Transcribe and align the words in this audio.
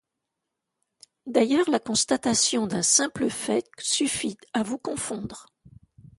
D'ailleurs, 1.27 1.69
la 1.69 1.77
constatation 1.77 2.65
d'un 2.65 2.81
simple 2.81 3.29
fait 3.29 3.69
suffit 3.77 4.35
à 4.51 4.63
vous 4.63 4.79
confondre. 4.79 5.53